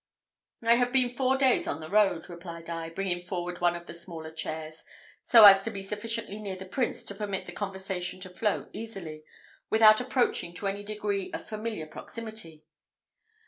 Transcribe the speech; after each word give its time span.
"I 0.63 0.77
have 0.77 0.91
been 0.91 1.11
four 1.11 1.37
days 1.37 1.67
on 1.67 1.79
the 1.79 1.87
road," 1.87 2.27
replied 2.27 2.71
I, 2.71 2.89
bringing 2.89 3.21
forward 3.21 3.61
one 3.61 3.75
of 3.75 3.85
the 3.85 3.93
smaller 3.93 4.31
chairs, 4.31 4.83
so 5.21 5.45
as 5.45 5.61
to 5.61 5.69
be 5.69 5.83
sufficiently 5.83 6.39
near 6.39 6.55
the 6.55 6.65
prince 6.65 7.03
to 7.05 7.13
permit 7.13 7.45
the 7.45 7.51
conversation 7.51 8.19
to 8.21 8.29
flow 8.31 8.67
easily, 8.73 9.23
without 9.69 10.01
approaching 10.01 10.55
to 10.55 10.65
any 10.65 10.83
degree 10.83 11.31
of 11.33 11.45
familiar 11.47 11.85
proximity. 11.85 12.65